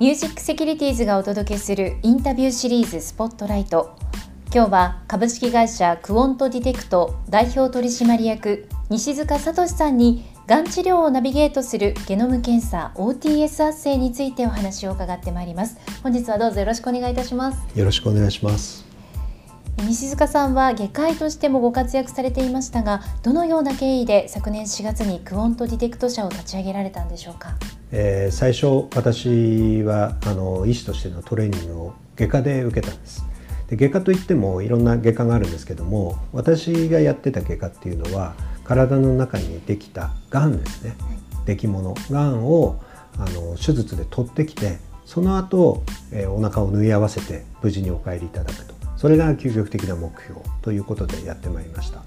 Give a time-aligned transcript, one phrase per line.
[0.00, 3.98] ミュージックセキュリティーズがお届けするインタビューシリーズスポットライト。
[4.46, 15.76] 今日は株式会社クオントディテクト代表取締役西塚聡さんにがん治療をナビゲートするゲノム検査 OTS 圧生についてお話を伺ってまいります。
[16.02, 17.78] 本日はどうぞよろしくお願いいたします。
[17.78, 18.89] よろしくお願いします。
[19.90, 27.56] 西塚さんは外科医としてもご活躍されていましたがどのような経緯で昨年4月にクオントディテクト社を立ち上げられたんでしょうか、
[27.90, 33.24] えー、最初私はあの医師としてのトレーニングを外科で受けたんです。
[33.66, 42.80] で外科といってもいろんな外科があるんですけども私がやってた外科っていうのは体の中にできたがんですね、はい、できものがんを
[43.18, 52.02] あの手術で取ってきてその後、えー、お腹を縫い合わせて無事にお帰りいただくとそれが究極的な目標ということでやってまいりました。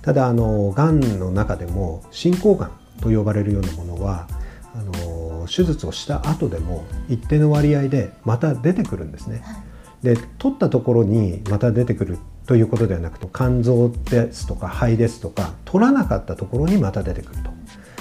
[0.00, 2.70] ただあのがんの中でも進行がん
[3.02, 4.26] と呼ばれるようなものは
[4.74, 9.44] あの手術をした後でも一定の割合でまた出てくるんですね、
[10.02, 17.50] で取ったところにまた出てくるということではなくて肝臓ですとか肺ですとか取らなかったところにまた出てくると。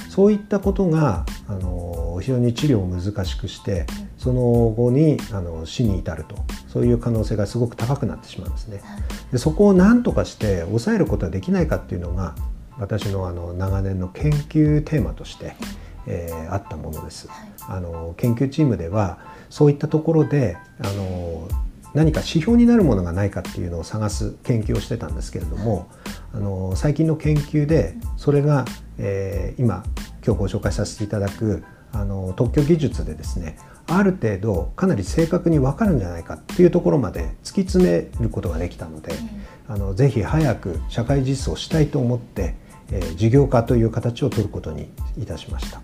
[0.09, 3.85] そういったことがあの非常に治療を難しくして
[4.21, 6.35] その後にあの死に至ると
[6.67, 8.83] そういう可能性がすごく高くなってしまうんですね。
[9.31, 12.35] でそこを何とかして抑えることはできないかっていうのが
[12.77, 15.55] 私のあの長年の研究テーマとして、
[16.05, 17.29] えー、あったものです。
[17.67, 19.17] あの研究チームでは
[19.49, 21.47] そういったところであの
[21.95, 25.89] 何か指標になるものがないかっていうのを探す研究をしてたんですけれども
[26.31, 28.65] あの最近の研究でそれが、
[28.99, 29.83] えー、今
[30.23, 33.57] 今日ご紹介させていただくあの特許技術でですね
[33.97, 39.13] ある程度かなり正確に分かるんじゃないかっていうところまで突き詰めることができたので、
[39.67, 42.55] あのぜひ早く社会実装したいと思って、
[42.91, 45.81] えー、事業化という形を取ることにいたしました。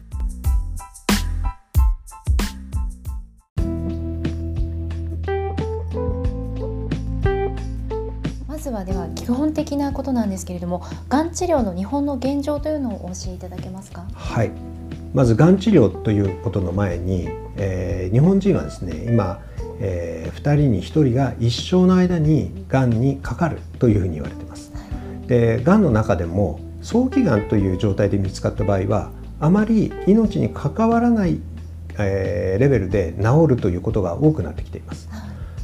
[8.47, 14.05] まずはでは基本的なことなんですけれども、がん治療の日本の現状というのをお教えいただけますか？
[14.13, 14.51] はい。
[15.17, 19.41] まずがん治療ということの前に、えー、日本人はですね今、
[19.79, 24.71] えー、2人に1人が一生の間にがんにかかるというふうに言われてます。
[25.25, 31.39] でがんの中でも早期がんという状態で見つかった場合はあまり命に関わらない、
[31.97, 35.09] えー、レベルで治るということが多くなってきています。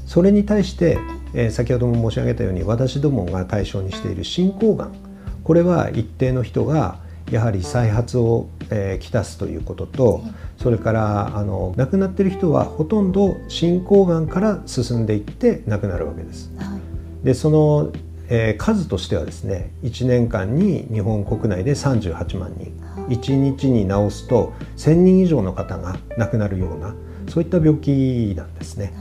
[0.08, 0.98] それに対して、
[1.36, 4.96] えー、先ほども申し上げたように私どもが対象にしている進行がん
[5.44, 7.03] これは一定の人が
[7.34, 10.22] やはり再発を、えー、きたすということと
[10.60, 16.52] それからあの亡くなっている人はほとんど進行がんから進んでいって亡くなるわけです。
[16.58, 16.78] は
[17.24, 17.92] い、でその、
[18.30, 26.94] えー、数としてはですね1年間に日本国内で38万人、はい、1日に治すと1,000人以上の方が亡くなるような
[27.30, 28.94] そういった病気なんですね。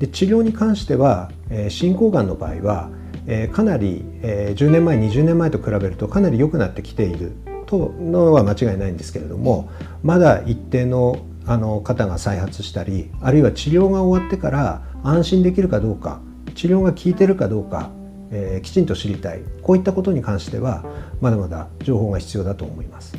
[0.00, 2.90] で治療に関しては、えー、進行がんの場合は、
[3.28, 7.30] えー、かなり、えー、10年前20年前と比べるとかなり良くなってきている
[7.66, 9.70] とのは間違いないんですけれども
[10.02, 11.18] まだ一定の
[11.48, 16.20] あの方が再発したりあるいは治療が終わってから安心できるかどうか
[16.56, 17.90] 治療が効いてるかどうか、
[18.32, 20.84] えー、きちんと知りたいこういったことに関しては
[21.20, 23.16] まだまだ情報が必要だと思います。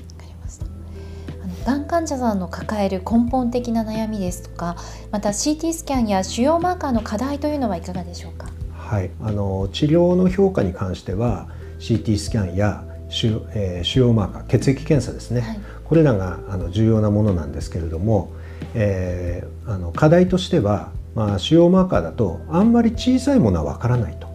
[1.66, 4.78] がん患者さんの抱える根本的な悩みですとか
[5.12, 8.48] また CT スキャンや腫瘍マーカーの課題というのはいかがでしょうか？
[8.72, 18.34] はい、あの治療の評価に関しては CT スキャンや腫,、えー、腫瘍マーカー血液検査ですね、はい、これらがあの重要なものなんですけれども、
[18.74, 24.28] えー、あの課題としては、まあ、腫瘍マーカーだとあんまり小さいものはわからないと。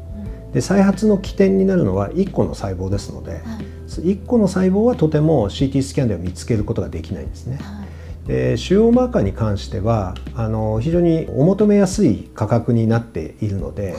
[0.52, 3.40] で再発の起点になるのは1個の細胞ですので、はい、
[3.86, 7.56] 1個の細胞はとても CT スキャンでは見つけることができないんですね。
[7.56, 8.26] はい。
[8.26, 13.98] で腫瘍マーカーに関してはあの非常にお求めやすい価格になっているので、は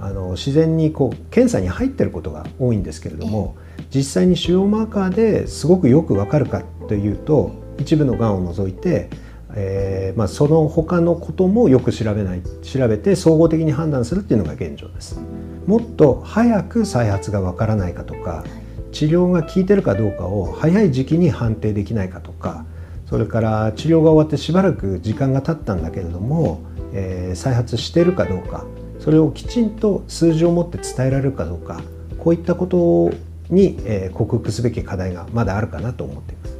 [0.00, 3.56] あの自然にこう検査に入っていることが多いんですけれども、
[3.94, 9.08] 実際に腫瘍マーカーですごくよくわかるかというと一部のがんを除いて、
[9.54, 15.20] えーまあ、その他のこともよく調べない調べて総合的に判断するっていうのが現状です。
[15.66, 18.44] もっと早く再発がわからないかとか
[18.92, 22.64] 治療が効いてるかどうかを早い時期に判定できないかとか
[23.06, 26.60] それから治療が終わってしばらく時間が経ったんだけれども、
[26.92, 28.66] えー、再発してるかどうか
[28.98, 31.80] それをきちんと数字を持って伝えられるかどうか
[32.18, 33.14] こういったことを
[33.50, 36.58] に、えー、克服すべき課題がまだあるかなと思っています。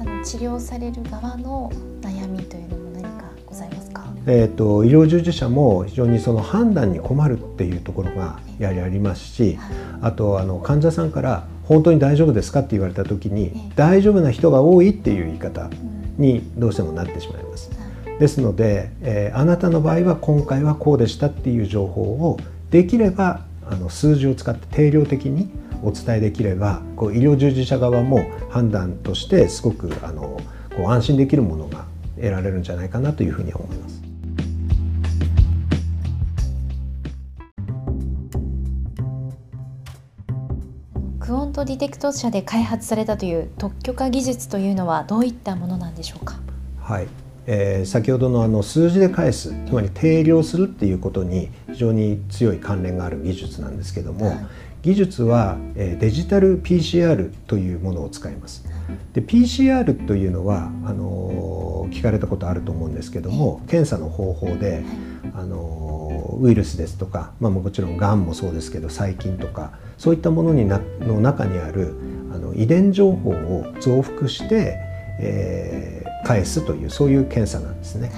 [0.00, 1.70] あの治療される側の
[2.00, 4.04] 悩みというのも何かございますか？
[4.26, 9.58] えっ、ー、と医療従事者も非常にその判断に困るっていうところがやはりありますし、
[10.02, 15.70] あとあの患者さんから本当に大丈夫ですかって言われた時に大丈夫な人が多いっていう言い方
[16.18, 17.70] にどうしてもなってしまいます。
[18.18, 22.38] ですので、えー、あなたの場合は今回はこうでしたっていう情報を
[22.70, 25.48] できればあの数字を使って定量的に
[25.84, 30.40] お伝えできればこう医療従事者側も判断としてすごくあの
[30.74, 31.84] こう安心できるものが
[32.16, 33.94] 得られるんじゃないかなというふうに思います。
[41.20, 46.38] クオントディテクト社で開発されたという特許化技術というのはどういったものなんでしょうか？
[46.82, 47.06] はい、
[47.46, 54.46] えー、先ほどのあの数字で返すつまり定量するっていうことに非常に強い関連がある技術なんですけども、はい、
[54.84, 58.66] 技術は、えー、デジタル PCR というものを使います。
[59.14, 64.84] で PCR というのはあの聞かれたことあると思うんですけども検査の方法で
[65.34, 71.94] あのウイルスですとか、まあ、もちろんがんもそうですけど細菌とかそういったものになの中にある
[72.34, 74.76] あの遺伝情報を増幅して、
[75.18, 78.12] えー、返すというそういう検査なんですね。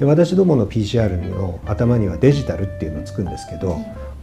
[0.00, 3.78] で私どもの PCR の頭にはデジタルっていうのをつくんですけど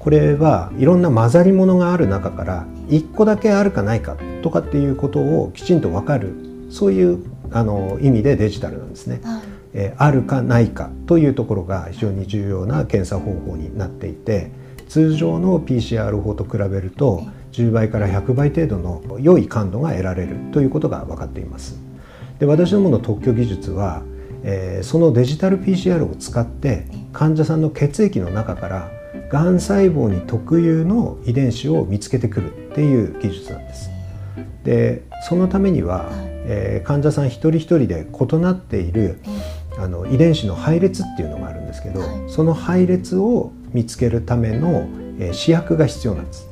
[0.05, 6.35] これはいろんな混ざり物がある中から1個だけあるかないかとかっていうことをきちんと分かる
[6.69, 9.19] そういうあの意味でデジタルなんですね。
[9.23, 9.41] はい、
[9.73, 14.51] えあるかないかというところが非常に重要な検査方法になっていて
[14.87, 17.23] 通常の PCR 法と比べると
[17.53, 21.79] 10倍から100倍程度の良い感度が得られるということが分かっています。
[22.37, 24.03] で私どもの特許技術は、
[24.43, 28.91] えー、そのデジタル PCR を使って患者さんの血液の中から
[29.29, 33.89] がん細胞に特有の遺伝子を見つけてくるっていう技術なんです。
[34.63, 36.09] でそのためには、
[36.45, 39.19] えー、患者さん一人一人で異なっている
[39.77, 44.87] あの遺伝子の配列っていうのがあるんですけど、その配列を見つけるための、
[45.19, 46.47] えー、試薬が必要なんです。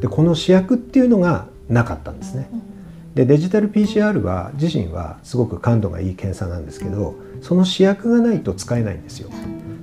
[0.00, 2.48] でこの試薬っていうのがなかったんですね。
[3.14, 9.30] でデジタル PCR は自身はすごく感度がいい検査なんですけどその試薬がないと使えないんですよ。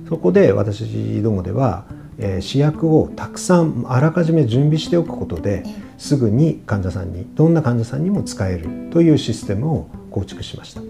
[0.08, 1.86] そこで私どもでは、
[2.22, 5.64] えー、試薬をたくさんあらかじめ準備しておくことで
[5.98, 10.80] すぐに患者さんにどんな患者さんにも使えるというシステムを構築しました。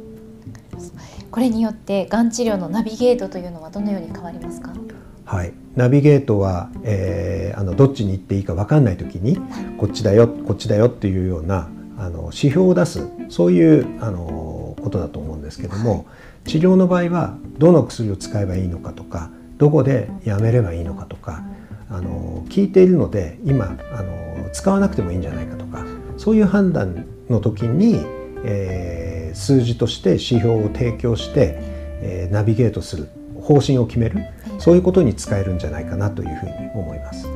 [1.31, 4.75] これによってがん治療のナビゲートというのはどのように変わりますか？
[5.25, 9.39] はい、ナビゲートは、えー、あのどっちに行っていいか分かんない時に
[9.79, 16.07] こっちだよこっちだよっていうようなあの指標を出すそういうあのことだと思うんですけども
[16.45, 19.31] 治療の場合はどの薬を使えばいいのかとか
[19.63, 21.45] どこでやめればいいのかとか
[21.89, 25.87] あの聞いているので今あの使わなくてもいいんじゃないかとか
[26.17, 28.05] そういう判断の時に、
[28.45, 31.59] えー、数字として指標を提供して、
[32.03, 33.09] えー、ナビゲートする
[33.41, 34.25] 方針を決める
[34.59, 37.29] そういうことに使えるんじゃないかなというふうに思います。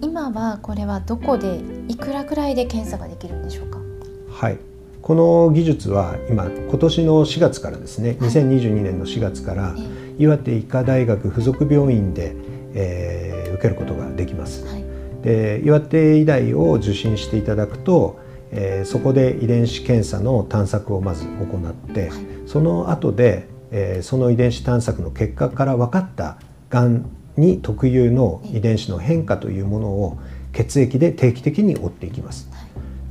[0.00, 3.80] 今はこれはどこでいくらくらいで検査ができるんでしょうか？
[4.30, 4.58] はい。
[5.02, 9.74] この技術は今今年の4月からですね、2022年の4月から
[10.20, 12.34] 岩手医科大学附属病院で、
[12.74, 14.66] えー、受けることができます。
[14.66, 14.84] はい、
[15.22, 18.20] で岩手医大を受診していただくと、
[18.52, 26.38] えー、そこで遺伝子検査の探索をまず行って、はい、その後でえー、その遺伝子探索の結果から分かった
[26.68, 30.18] がんに特有の遺伝子の変化というものを
[30.52, 32.50] 血液で定期的に追っていきます。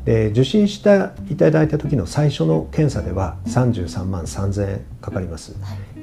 [0.06, 5.56] で受診していただいた時の最初の検査では33万3000円かかります、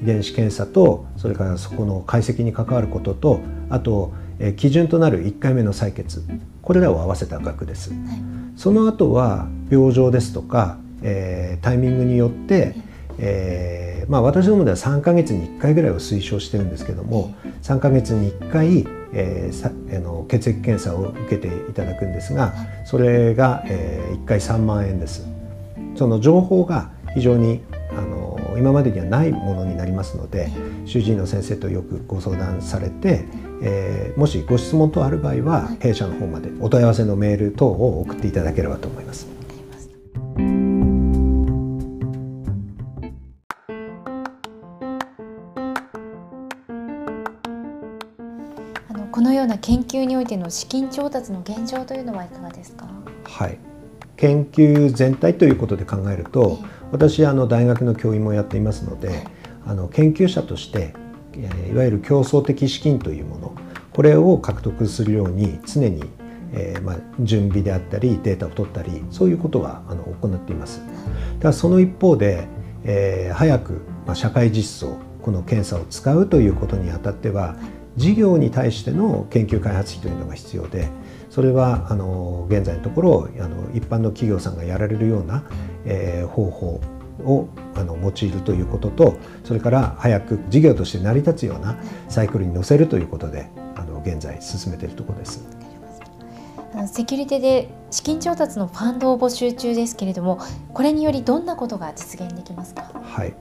[0.02, 6.22] 遺伝子検査とそれからそこの解析に関わることとあと、え基準となる1回目の採血。
[6.62, 7.92] これらを合わせた額です、
[8.56, 12.74] その後は病状ですとか、えー、タイミングによって、
[13.18, 22.54] えーまあ、私どもでは3か月に1回ぐらいを推奨してるんですけども3か月に1回、えー、さあの血液検査を受けていただくんですが
[22.84, 25.26] それが、えー、1回3万円です。
[25.96, 27.62] その情報が非常に
[27.96, 30.50] あの今までにはないものになりますので
[30.84, 33.24] 主治医の先生とよくご相談されて、
[33.62, 39.35] えー、もしご質問等ある場合は弊社の方までお問い合わせのメール等を送っていただければと思います。
[49.16, 52.86] このような研究においての資金調達の現状というのはいかがですか？
[53.24, 53.58] はい。
[54.18, 56.58] 研究全体ということで考えると、
[56.92, 59.26] 私あの大学の教員もやっていますので、
[59.64, 60.92] あの研究者として
[61.72, 63.54] いわゆる競争的資金というもの、
[63.94, 66.04] これを獲得するように常に
[66.52, 70.82] えー、まあ、準備であったりデータを取ったりそういうことはあの行っています。
[71.40, 72.46] だその一方で、
[72.84, 77.56] えー、早く、まあ、社会実装この検査を使うということにあたっては
[77.96, 80.88] 事業に対しての研究開発費というのが必要で
[81.30, 85.44] それはあの現在のところあの一般の企業さんがやられるような、
[85.84, 86.80] えー、方法
[87.24, 91.76] をあの用いるということとそれから早く事業として成り立つような
[92.08, 95.46] サイクルに乗せるということであの現在進めているところです。
[96.88, 100.40] セキュリティで資金調達のファンドを募集中ですけれども
[100.74, 103.34] これによりどんなことが実現できますか、はい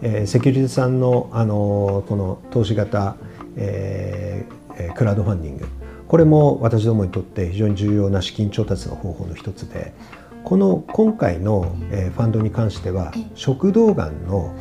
[0.00, 3.16] えー、セキュリティさんの、あのこの投資型、
[3.58, 5.66] えー、クラウドファンディング。
[6.08, 9.92] これも私どもにとって非常に重要な資金調達の方法の一つで
[10.42, 14.54] この今回の、えー、ファンドに関しては食道がんの、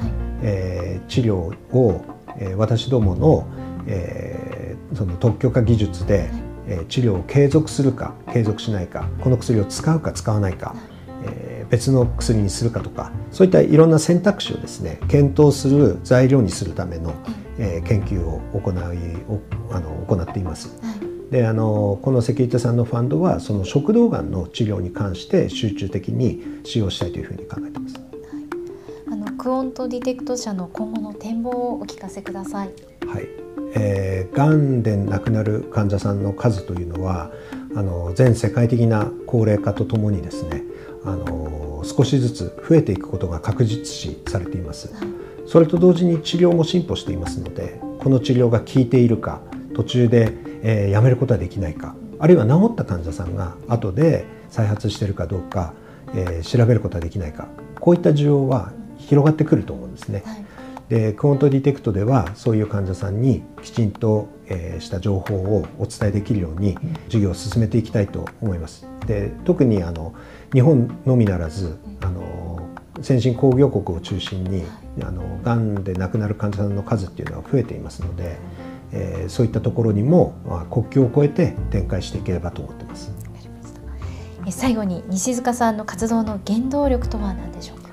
[0.43, 2.05] えー、治療を、
[2.37, 3.47] えー、私どもの、
[3.87, 6.29] えー、その特許化技術で、
[6.67, 10.75] えー、治療を継続するか継続しないかこの薬を使うか使わないか、
[11.23, 17.13] えー、別の薬にするかとかそういったいろんな選択肢をですね検討する材料にするための、
[17.59, 18.75] えー、研究を行い
[19.71, 20.79] あの行っています。
[21.31, 27.95] であのこのセキュリティさんのファンドはその食道がんの治療に関して集中的に使用したいというふうに考えています。
[27.95, 28.05] はい、
[29.11, 32.69] あのクオントディテクト社の今後の展望をお聞かせください。
[33.05, 33.27] はい。
[33.75, 37.31] えー、がんで亡くなる患者さんの数というのは
[37.75, 40.63] あの全世界的な高齢化とともにですね
[41.03, 44.93] あの少しずつ増えていくことが確実視されています。
[45.47, 49.41] それと同時に治療も進歩していますのでこの治療が効いているか
[49.73, 55.73] 途中でえー、やめることはできないかあるいは治った患者さんが後で再発しているかどうか、
[56.15, 57.47] えー、調べることはできないか
[57.79, 60.23] こういった需要は広がってくると思うんですね。
[60.25, 60.45] はい、
[60.89, 66.75] でクオントディテクトではそういう患者さんにきちんと、えー、した情報をお伝えできるように
[67.05, 68.87] 授業を進めていきたいと思います。
[69.05, 70.13] で特にあの
[70.53, 72.66] 日本のみならずあの
[73.01, 74.63] 先進工業国を中心に
[75.01, 78.37] あのがんで亡くなる患者さんの数っていうのは増えていますので。
[78.91, 83.11] えー、そういったところにも、まあ、国境を越えて展開していければと思ってます。
[84.49, 87.89] 最後に西塚さんの活動の原動力とは何でしょうか？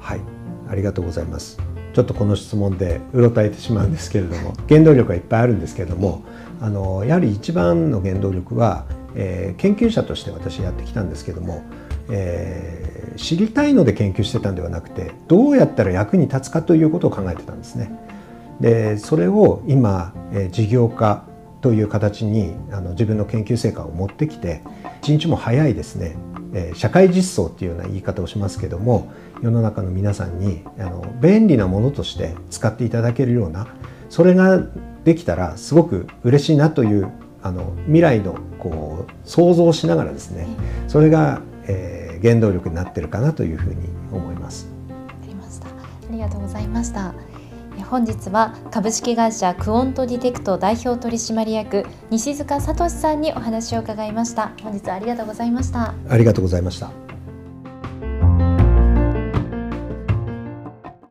[0.00, 0.20] はい、
[0.68, 1.58] ありがとうございます。
[1.94, 6.22] ちょっとこの質問で うろたえてしまうんですけれども、原動力はいっぱいあるんですけれども、
[6.60, 8.84] あのやはり一番の原動力は、
[9.14, 11.62] えー、研究者として私やってきたんですけども、
[12.10, 17.90] えー、知りたいので研究してたんではなくて、どうやったら役に立つかということを考えてたんですね。
[18.60, 21.24] でそれを今、え事業化
[21.60, 24.62] という形にあの自分の研究成果を持ってきて
[25.02, 26.16] 一日も早いですね、
[26.52, 33.66] え社会実装っていうような言い方をしますけども世の中の皆さんにあの便利なものとして使っていただけるような
[34.08, 34.60] それが
[35.04, 37.10] できたらすごく嬉しいなという
[37.42, 40.46] あの未来のこう想像しながらですね
[40.88, 44.68] それが、えー、原動力になってるかなというふうに思います。
[44.88, 45.72] ありましたあ
[46.10, 47.14] りがとうございました。
[47.82, 57.03] 本日は株式会社クオントディテクト代表取締役西塚聡さんにお話を伺いました本日はありがとうございましたありがとうございました